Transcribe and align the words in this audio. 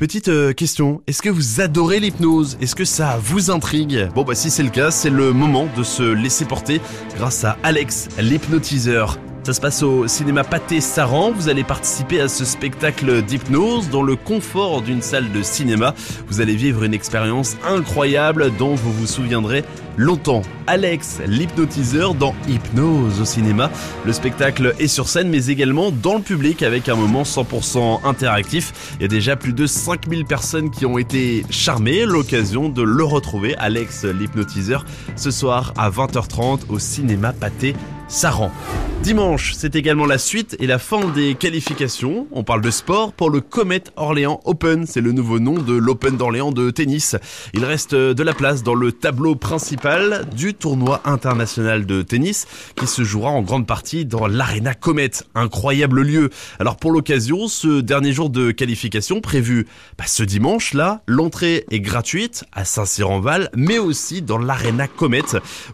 Petite 0.00 0.28
euh, 0.28 0.54
question, 0.54 1.02
est-ce 1.06 1.20
que 1.20 1.28
vous 1.28 1.60
adorez 1.60 2.00
l'hypnose? 2.00 2.56
Est-ce 2.62 2.74
que 2.74 2.86
ça 2.86 3.18
vous 3.22 3.50
intrigue? 3.50 4.08
Bon 4.14 4.24
bah 4.24 4.34
si 4.34 4.48
c'est 4.48 4.62
le 4.62 4.70
cas, 4.70 4.90
c'est 4.90 5.10
le 5.10 5.34
moment 5.34 5.68
de 5.76 5.82
se 5.82 6.02
laisser 6.02 6.46
porter 6.46 6.80
grâce 7.16 7.44
à 7.44 7.58
Alex, 7.62 8.08
l'hypnotiseur. 8.18 9.18
Ça 9.42 9.54
se 9.54 9.60
passe 9.60 9.82
au 9.82 10.06
cinéma 10.06 10.44
Pâté 10.44 10.82
Saran. 10.82 11.32
Vous 11.32 11.48
allez 11.48 11.64
participer 11.64 12.20
à 12.20 12.28
ce 12.28 12.44
spectacle 12.44 13.22
d'hypnose 13.22 13.88
dans 13.88 14.02
le 14.02 14.14
confort 14.14 14.82
d'une 14.82 15.00
salle 15.00 15.32
de 15.32 15.42
cinéma. 15.42 15.94
Vous 16.28 16.42
allez 16.42 16.54
vivre 16.54 16.84
une 16.84 16.92
expérience 16.92 17.56
incroyable 17.66 18.52
dont 18.58 18.74
vous 18.74 18.92
vous 18.92 19.06
souviendrez 19.06 19.64
longtemps. 19.96 20.42
Alex, 20.66 21.20
l'hypnotiseur 21.26 22.14
dans 22.14 22.34
Hypnose 22.48 23.20
au 23.20 23.24
cinéma. 23.24 23.70
Le 24.04 24.12
spectacle 24.12 24.74
est 24.78 24.88
sur 24.88 25.08
scène 25.08 25.30
mais 25.30 25.46
également 25.46 25.90
dans 25.90 26.16
le 26.16 26.22
public 26.22 26.62
avec 26.62 26.90
un 26.90 26.94
moment 26.94 27.22
100% 27.22 28.04
interactif. 28.04 28.94
Il 28.96 29.02
y 29.02 29.04
a 29.06 29.08
déjà 29.08 29.36
plus 29.36 29.54
de 29.54 29.66
5000 29.66 30.26
personnes 30.26 30.70
qui 30.70 30.84
ont 30.84 30.98
été 30.98 31.46
charmées. 31.48 32.04
L'occasion 32.04 32.68
de 32.68 32.82
le 32.82 33.04
retrouver, 33.04 33.56
Alex, 33.56 34.04
l'hypnotiseur, 34.04 34.84
ce 35.16 35.30
soir 35.30 35.72
à 35.78 35.90
20h30 35.90 36.60
au 36.68 36.78
cinéma 36.78 37.32
Pâté 37.32 37.74
Saran. 38.10 38.50
Dimanche, 39.02 39.54
c'est 39.56 39.76
également 39.76 40.04
la 40.04 40.18
suite 40.18 40.56
et 40.60 40.66
la 40.66 40.78
fin 40.78 41.08
des 41.08 41.34
qualifications. 41.34 42.26
On 42.32 42.44
parle 42.44 42.60
de 42.60 42.70
sport 42.70 43.14
pour 43.14 43.30
le 43.30 43.40
Comet 43.40 43.84
Orléans 43.96 44.40
Open. 44.44 44.84
C'est 44.86 45.00
le 45.00 45.12
nouveau 45.12 45.38
nom 45.38 45.54
de 45.54 45.72
l'Open 45.72 46.18
d'Orléans 46.18 46.52
de 46.52 46.70
tennis. 46.70 47.16
Il 47.54 47.64
reste 47.64 47.94
de 47.94 48.22
la 48.22 48.34
place 48.34 48.62
dans 48.62 48.74
le 48.74 48.92
tableau 48.92 49.36
principal 49.36 50.26
du 50.36 50.52
tournoi 50.52 51.00
international 51.06 51.86
de 51.86 52.02
tennis 52.02 52.46
qui 52.76 52.86
se 52.86 53.02
jouera 53.02 53.30
en 53.30 53.40
grande 53.40 53.66
partie 53.66 54.04
dans 54.04 54.26
l'Arena 54.26 54.74
Comet. 54.74 55.10
Incroyable 55.34 56.02
lieu. 56.02 56.28
Alors 56.58 56.76
pour 56.76 56.92
l'occasion, 56.92 57.48
ce 57.48 57.80
dernier 57.80 58.12
jour 58.12 58.28
de 58.28 58.50
qualification 58.50 59.22
prévu 59.22 59.66
bah, 59.96 60.04
ce 60.06 60.22
dimanche 60.24 60.74
là, 60.74 61.00
l'entrée 61.06 61.64
est 61.70 61.80
gratuite 61.80 62.44
à 62.52 62.66
Saint-Cyr-en-Val, 62.66 63.48
mais 63.56 63.78
aussi 63.78 64.20
dans 64.20 64.38
l'Arena 64.38 64.88
Comet. 64.88 65.22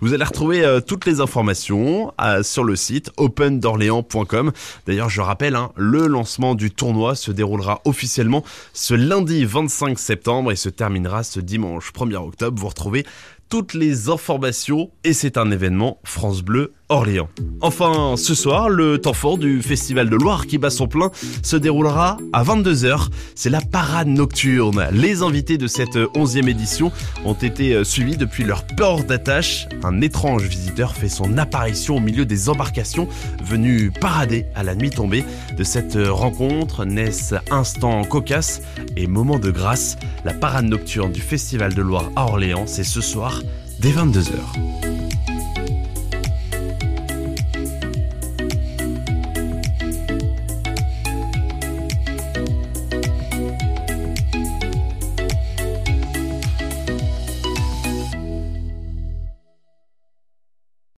Vous 0.00 0.14
allez 0.14 0.24
retrouver 0.24 0.64
euh, 0.64 0.80
toutes 0.80 1.06
les 1.06 1.20
informations 1.20 2.12
sur 2.42 2.64
le 2.64 2.76
site 2.76 3.10
opendorléans.com. 3.16 4.52
D'ailleurs, 4.86 5.10
je 5.10 5.20
rappelle, 5.20 5.56
hein, 5.56 5.72
le 5.76 6.06
lancement 6.06 6.54
du 6.54 6.70
tournoi 6.70 7.14
se 7.14 7.30
déroulera 7.30 7.80
officiellement 7.84 8.44
ce 8.72 8.94
lundi 8.94 9.44
25 9.44 9.98
septembre 9.98 10.52
et 10.52 10.56
se 10.56 10.68
terminera 10.68 11.22
ce 11.22 11.40
dimanche 11.40 11.92
1er 11.92 12.16
octobre. 12.16 12.60
Vous 12.60 12.68
retrouvez 12.68 13.04
toutes 13.48 13.74
les 13.74 14.08
informations 14.08 14.90
et 15.04 15.12
c'est 15.12 15.38
un 15.38 15.50
événement 15.50 16.00
France 16.04 16.42
Bleu 16.42 16.72
Orléans. 16.88 17.28
Enfin, 17.60 18.14
ce 18.16 18.34
soir, 18.34 18.68
le 18.68 18.98
temps 18.98 19.12
fort 19.12 19.38
du 19.38 19.60
Festival 19.62 20.08
de 20.08 20.16
Loire 20.16 20.46
qui 20.46 20.58
bat 20.58 20.70
son 20.70 20.86
plein 20.86 21.10
se 21.42 21.56
déroulera 21.56 22.16
à 22.32 22.44
22h. 22.44 23.08
C'est 23.34 23.50
la 23.50 23.60
parade 23.60 24.08
nocturne. 24.08 24.86
Les 24.92 25.22
invités 25.22 25.58
de 25.58 25.66
cette 25.66 25.96
11e 25.96 26.48
édition 26.48 26.92
ont 27.24 27.34
été 27.34 27.82
suivis 27.84 28.16
depuis 28.16 28.44
leur 28.44 28.64
port 28.66 29.02
d'attache. 29.02 29.66
Un 29.82 30.00
étrange 30.00 30.44
visiteur 30.44 30.94
fait 30.94 31.08
son 31.08 31.38
apparition 31.38 31.96
au 31.96 32.00
milieu 32.00 32.24
des 32.24 32.48
embarcations 32.48 33.08
venues 33.42 33.90
parader 33.90 34.46
à 34.54 34.62
la 34.62 34.74
nuit 34.74 34.90
tombée. 34.90 35.24
De 35.56 35.64
cette 35.64 35.98
rencontre 35.98 36.84
naissent 36.84 37.34
instants 37.50 38.04
cocasses 38.04 38.62
et 38.96 39.06
moments 39.06 39.38
de 39.38 39.50
grâce. 39.50 39.96
La 40.24 40.34
parade 40.34 40.66
nocturne 40.66 41.12
du 41.12 41.20
Festival 41.20 41.74
de 41.74 41.82
Loire 41.82 42.10
à 42.14 42.24
Orléans, 42.24 42.66
c'est 42.66 42.84
ce 42.84 43.00
soir 43.00 43.42
dès 43.80 43.90
22h. 43.90 44.95